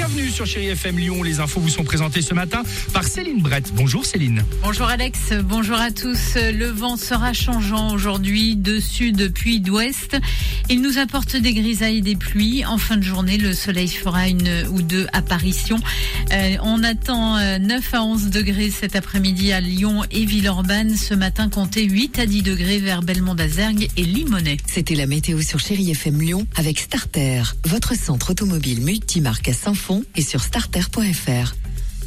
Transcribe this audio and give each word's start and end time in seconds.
Bienvenue 0.00 0.30
sur 0.30 0.46
Chéri 0.46 0.68
FM 0.68 0.98
Lyon. 0.98 1.22
Les 1.22 1.40
infos 1.40 1.60
vous 1.60 1.68
sont 1.68 1.84
présentées 1.84 2.22
ce 2.22 2.32
matin 2.32 2.62
par 2.94 3.04
Céline 3.04 3.42
Brett. 3.42 3.70
Bonjour 3.74 4.06
Céline. 4.06 4.42
Bonjour 4.62 4.86
Alex, 4.86 5.34
bonjour 5.44 5.76
à 5.76 5.90
tous. 5.90 6.36
Le 6.36 6.68
vent 6.68 6.96
sera 6.96 7.34
changeant 7.34 7.92
aujourd'hui 7.92 8.56
de 8.56 8.80
sud 8.80 9.30
puis 9.34 9.60
d'ouest. 9.60 10.16
Il 10.70 10.80
nous 10.80 10.96
apporte 10.96 11.36
des 11.36 11.52
grisailles 11.52 11.98
et 11.98 12.00
des 12.00 12.16
pluies. 12.16 12.64
En 12.64 12.78
fin 12.78 12.96
de 12.96 13.02
journée, 13.02 13.36
le 13.36 13.52
soleil 13.52 13.88
fera 13.88 14.26
une 14.26 14.64
ou 14.70 14.80
deux 14.80 15.06
apparitions. 15.12 15.80
Euh, 16.32 16.56
on 16.62 16.82
attend 16.82 17.36
euh, 17.36 17.58
9 17.58 17.94
à 17.94 18.02
11 18.02 18.30
degrés 18.30 18.70
cet 18.70 18.96
après-midi 18.96 19.52
à 19.52 19.60
Lyon 19.60 20.04
et 20.10 20.24
Villeurbanne. 20.24 20.96
Ce 20.96 21.12
matin, 21.12 21.50
comptez 21.50 21.84
8 21.84 22.20
à 22.20 22.24
10 22.24 22.42
degrés 22.42 22.78
vers 22.78 23.02
Belmont 23.02 23.34
d'Azergues 23.34 23.88
et 23.98 24.04
Limonest. 24.04 24.62
C'était 24.66 24.94
la 24.94 25.06
météo 25.06 25.42
sur 25.42 25.58
Chérie 25.58 25.90
FM 25.90 26.22
Lyon 26.22 26.46
avec 26.56 26.78
Starter, 26.78 27.42
votre 27.66 27.94
centre 27.94 28.30
automobile 28.30 28.80
multimarque 28.80 29.48
à 29.48 29.52
Saint-Fond 29.52 29.89
et 30.16 30.22
sur 30.22 30.42
starter.fr. 30.42 31.54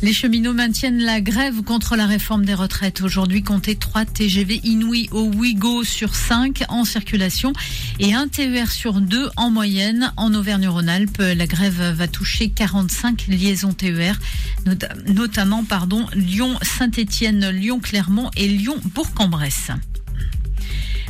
Les 0.02 0.12
cheminots 0.12 0.54
maintiennent 0.54 1.00
la 1.02 1.22
grève 1.22 1.62
contre 1.62 1.96
la 1.96 2.06
réforme 2.06 2.44
des 2.44 2.54
retraites. 2.54 3.02
Aujourd'hui, 3.02 3.42
comptez 3.42 3.78
3 3.78 4.04
TGV 4.04 4.60
Inouï 4.66 5.08
au 5.14 5.32
Ouigo 5.32 5.86
sur 5.86 6.14
5 6.14 6.64
en 6.68 6.84
circulation 6.84 7.54
et 8.00 8.14
un 8.14 8.28
TER 8.28 8.70
sur 8.70 9.00
2 9.00 9.30
en 9.38 9.50
moyenne. 9.50 10.12
En 10.18 10.34
Auvergne-Rhône-Alpes, 10.34 11.20
la 11.20 11.48
grève 11.48 11.94
va 11.96 12.08
toucher 12.10 12.50
45 12.50 13.28
liaisons 13.30 13.72
TER, 13.72 14.20
nota- 14.66 14.94
notamment 15.08 15.64
pardon, 15.64 16.06
Lyon-Saint-Étienne, 16.14 17.50
Lyon-Clermont 17.52 18.30
et 18.36 18.50
Lyon-Bourg-en-Bresse. 18.50 19.72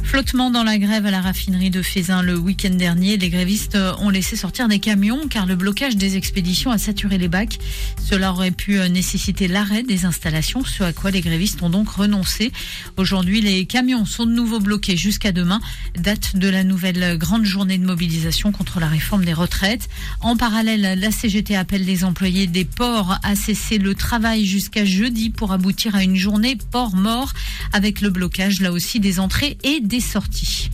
Flottement 0.04 0.52
dans 0.52 0.64
la 0.64 0.78
grève 0.78 1.08
à 1.08 1.12
la 1.12 1.22
raffinerie 1.22 1.72
de 1.72 1.82
Fézin 1.82 2.22
le 2.22 2.38
week-end 2.38 2.76
dernier, 2.76 3.18
les 3.18 3.30
grévistes 3.30 3.78
ont 4.00 4.09
laissé 4.09 4.36
sortir 4.36 4.68
des 4.68 4.78
camions 4.78 5.28
car 5.28 5.48
le 5.48 5.56
blocage 5.56 5.96
des 5.96 6.18
expéditions 6.18 6.70
a 6.70 6.78
saturé 6.78 7.18
les 7.18 7.30
bacs. 7.30 7.58
Cela 8.00 8.31
aurait 8.31 8.52
pu 8.52 8.78
nécessiter 8.90 9.48
l'arrêt 9.48 9.81
des 9.81 10.06
installations, 10.06 10.64
ce 10.64 10.84
à 10.84 10.94
quoi 10.94 11.09
les 11.09 11.22
grévistes 11.22 11.64
ont 11.64 11.70
donc 11.70 11.90
renoncé. 11.90 12.52
Aujourd'hui, 12.98 13.42
les 13.42 13.66
camions 13.66 14.06
sont 14.06 14.26
de 14.26 14.31
nouveau 14.31 14.59
bloqués 14.59 14.98
jusqu'à 14.98 15.31
demain, 15.31 15.62
date 15.98 16.36
de 16.36 16.48
la 16.48 16.64
nouvelle 16.64 17.18
grande 17.18 17.46
journée 17.46 17.80
de 17.80 17.86
mobilisation 17.86 18.52
contre 18.52 18.80
la 18.80 18.88
réforme 18.88 19.26
des 19.26 19.34
retraites. 19.34 19.90
En 20.22 20.38
parallèle, 20.38 21.00
la 21.00 21.12
CGT 21.12 21.56
appelle 21.56 21.86
les 21.86 22.04
employés 22.04 22.46
des 22.46 22.66
ports 22.66 23.18
à 23.24 23.36
cesser 23.36 23.80
le 23.80 23.96
travail 23.96 24.46
jusqu'à 24.46 24.86
jeudi 24.86 25.31
pour 25.31 25.54
aboutir 25.54 25.96
à 25.96 26.04
une 26.04 26.18
journée 26.18 26.58
port 26.72 26.96
mort 26.96 27.34
avec 27.72 28.02
le 28.02 28.12
blocage 28.12 28.62
là 28.62 28.72
aussi 28.72 29.00
des 29.00 29.20
entrées 29.20 29.58
et 29.64 29.80
des 29.80 29.92
sorties. 29.99 30.69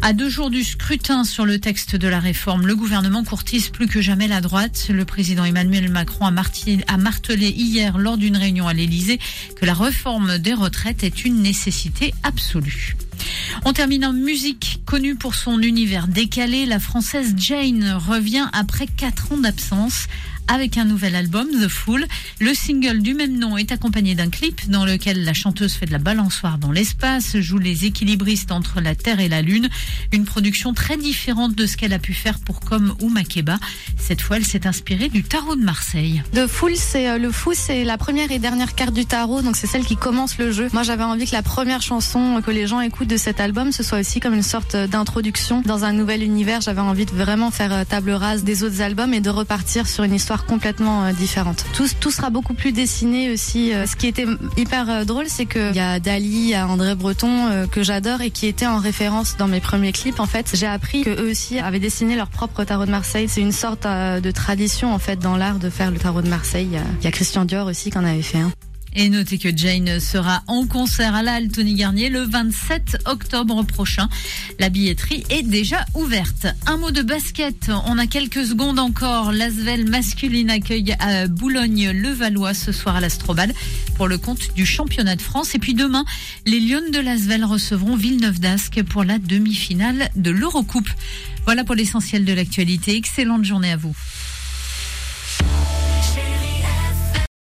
À 0.00 0.12
deux 0.12 0.28
jours 0.28 0.50
du 0.50 0.62
scrutin 0.62 1.24
sur 1.24 1.44
le 1.44 1.58
texte 1.58 1.96
de 1.96 2.06
la 2.06 2.20
réforme, 2.20 2.66
le 2.66 2.76
gouvernement 2.76 3.24
courtise 3.24 3.68
plus 3.68 3.88
que 3.88 4.00
jamais 4.00 4.28
la 4.28 4.40
droite. 4.40 4.86
Le 4.90 5.04
président 5.04 5.44
Emmanuel 5.44 5.90
Macron 5.90 6.26
a 6.26 6.30
martelé 6.30 7.48
hier 7.48 7.98
lors 7.98 8.16
d'une 8.16 8.36
réunion 8.36 8.68
à 8.68 8.74
l'Élysée 8.74 9.18
que 9.56 9.66
la 9.66 9.74
réforme 9.74 10.38
des 10.38 10.54
retraites 10.54 11.02
est 11.02 11.24
une 11.24 11.42
nécessité 11.42 12.14
absolue. 12.22 12.96
On 13.64 13.72
termine 13.72 14.04
en 14.04 14.12
musique. 14.12 14.80
Connue 14.86 15.16
pour 15.16 15.34
son 15.34 15.60
univers 15.60 16.06
décalé, 16.06 16.64
la 16.64 16.78
française 16.78 17.34
Jane 17.36 17.98
revient 18.06 18.46
après 18.52 18.86
quatre 18.86 19.32
ans 19.32 19.38
d'absence 19.38 20.06
avec 20.48 20.76
un 20.78 20.84
nouvel 20.84 21.14
album, 21.14 21.46
The 21.62 21.68
Fool. 21.68 22.06
Le 22.40 22.54
single 22.54 23.00
du 23.00 23.14
même 23.14 23.38
nom 23.38 23.56
est 23.56 23.70
accompagné 23.72 24.14
d'un 24.14 24.30
clip 24.30 24.68
dans 24.68 24.84
lequel 24.84 25.24
la 25.24 25.34
chanteuse 25.34 25.74
fait 25.74 25.86
de 25.86 25.92
la 25.92 25.98
balançoire 25.98 26.58
dans 26.58 26.72
l'espace, 26.72 27.36
joue 27.38 27.58
les 27.58 27.84
équilibristes 27.84 28.50
entre 28.50 28.80
la 28.80 28.94
Terre 28.94 29.20
et 29.20 29.28
la 29.28 29.42
Lune. 29.42 29.68
Une 30.12 30.24
production 30.24 30.72
très 30.72 30.96
différente 30.96 31.54
de 31.54 31.66
ce 31.66 31.76
qu'elle 31.76 31.92
a 31.92 31.98
pu 31.98 32.14
faire 32.14 32.38
pour 32.38 32.60
Comme 32.60 32.94
ou 33.00 33.08
Makeba. 33.08 33.58
Cette 33.96 34.20
fois, 34.20 34.36
elle 34.36 34.44
s'est 34.44 34.66
inspirée 34.66 35.08
du 35.08 35.22
tarot 35.22 35.56
de 35.56 35.62
Marseille. 35.62 36.22
De 36.32 36.46
Fool, 36.46 36.72
c'est 36.76 37.08
euh, 37.08 37.18
le 37.18 37.30
fou, 37.30 37.52
c'est 37.54 37.84
la 37.84 37.98
première 37.98 38.30
et 38.32 38.38
dernière 38.38 38.74
carte 38.74 38.94
du 38.94 39.06
tarot, 39.06 39.42
donc 39.42 39.56
c'est 39.56 39.66
celle 39.66 39.84
qui 39.84 39.96
commence 39.96 40.38
le 40.38 40.50
jeu. 40.50 40.68
Moi, 40.72 40.82
j'avais 40.82 41.04
envie 41.04 41.26
que 41.26 41.32
la 41.32 41.42
première 41.42 41.82
chanson 41.82 42.40
que 42.44 42.50
les 42.50 42.66
gens 42.66 42.80
écoutent 42.80 43.08
de 43.08 43.16
cet 43.16 43.40
album, 43.40 43.72
ce 43.72 43.82
soit 43.82 44.00
aussi 44.00 44.20
comme 44.20 44.34
une 44.34 44.42
sorte 44.42 44.76
d'introduction 44.76 45.62
dans 45.62 45.84
un 45.84 45.92
nouvel 45.92 46.22
univers. 46.22 46.60
J'avais 46.60 46.80
envie 46.80 47.06
de 47.06 47.10
vraiment 47.10 47.50
faire 47.50 47.72
euh, 47.72 47.84
table 47.84 48.12
rase 48.12 48.44
des 48.44 48.62
autres 48.62 48.80
albums 48.80 49.12
et 49.12 49.20
de 49.20 49.30
repartir 49.30 49.86
sur 49.86 50.04
une 50.04 50.14
histoire 50.14 50.37
complètement 50.46 51.04
euh, 51.04 51.12
différente. 51.12 51.64
Tout, 51.72 52.10
sera 52.10 52.30
beaucoup 52.30 52.54
plus 52.54 52.72
dessiné 52.72 53.30
aussi. 53.30 53.72
Euh, 53.72 53.86
Ce 53.86 53.96
qui 53.96 54.06
était 54.06 54.26
hyper 54.56 54.90
euh, 54.90 55.04
drôle, 55.04 55.26
c'est 55.28 55.46
que 55.46 55.70
il 55.70 55.76
y 55.76 55.80
a 55.80 56.00
Dali, 56.00 56.54
a 56.54 56.66
André 56.66 56.94
Breton 56.94 57.66
que 57.70 57.82
j'adore 57.82 58.20
et 58.20 58.30
qui 58.30 58.46
était 58.46 58.66
en 58.66 58.78
référence 58.78 59.36
dans 59.36 59.48
mes 59.48 59.60
premiers 59.60 59.92
clips. 59.92 60.20
En 60.20 60.26
fait, 60.26 60.50
j'ai 60.54 60.66
appris 60.66 61.02
que 61.02 61.10
eux 61.10 61.30
aussi 61.30 61.58
avaient 61.58 61.78
dessiné 61.78 62.16
leur 62.16 62.28
propre 62.28 62.64
tarot 62.64 62.86
de 62.86 62.90
Marseille. 62.90 63.28
C'est 63.28 63.40
une 63.40 63.52
sorte 63.52 63.86
de 63.86 64.30
tradition 64.30 64.92
en 64.94 64.98
fait 64.98 65.18
dans 65.18 65.36
l'art 65.36 65.58
de 65.58 65.70
faire 65.70 65.90
le 65.90 65.98
tarot 65.98 66.22
de 66.22 66.28
Marseille. 66.28 66.78
Il 67.00 67.04
y 67.04 67.06
a 67.06 67.10
Christian 67.10 67.44
Dior 67.44 67.66
aussi 67.66 67.90
qui 67.90 67.98
en 67.98 68.04
avait 68.04 68.22
fait 68.22 68.38
un. 68.38 68.50
Et 68.94 69.08
notez 69.08 69.38
que 69.38 69.56
Jane 69.56 70.00
sera 70.00 70.42
en 70.46 70.66
concert 70.66 71.14
à 71.14 71.22
la 71.22 71.40
Garnier 71.40 72.08
le 72.08 72.22
27 72.22 72.98
octobre 73.06 73.62
prochain. 73.62 74.08
La 74.58 74.68
billetterie 74.68 75.24
est 75.30 75.42
déjà 75.42 75.84
ouverte. 75.94 76.46
Un 76.66 76.78
mot 76.78 76.90
de 76.90 77.02
basket. 77.02 77.70
On 77.86 77.98
a 77.98 78.06
quelques 78.06 78.46
secondes 78.46 78.78
encore. 78.78 79.32
L'Asvel 79.32 79.88
masculine 79.88 80.50
accueille 80.50 80.94
à 80.98 81.26
Boulogne-le-Valois 81.28 82.54
ce 82.54 82.72
soir 82.72 82.96
à 82.96 83.00
l'Astrobal 83.00 83.52
pour 83.96 84.08
le 84.08 84.18
compte 84.18 84.54
du 84.54 84.66
championnat 84.66 85.16
de 85.16 85.22
France. 85.22 85.54
Et 85.54 85.58
puis 85.58 85.74
demain, 85.74 86.04
les 86.46 86.60
Lyonnes 86.60 86.90
de 86.90 87.00
l'Asvel 87.00 87.44
recevront 87.44 87.96
Villeneuve 87.96 88.40
d'Ascq 88.40 88.82
pour 88.82 89.04
la 89.04 89.18
demi-finale 89.18 90.10
de 90.16 90.30
l'Eurocoupe. 90.30 90.90
Voilà 91.44 91.64
pour 91.64 91.74
l'essentiel 91.74 92.24
de 92.24 92.32
l'actualité. 92.32 92.96
Excellente 92.96 93.44
journée 93.44 93.72
à 93.72 93.76
vous. 93.76 93.96